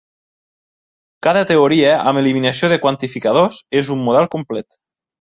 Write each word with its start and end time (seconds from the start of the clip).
Cada 1.27 1.43
teoria 1.51 1.93
amb 2.05 2.23
eliminació 2.23 2.73
de 2.75 2.83
quantificadors 2.89 3.63
és 3.85 3.97
un 3.99 4.07
model 4.11 4.35
complet. 4.39 4.73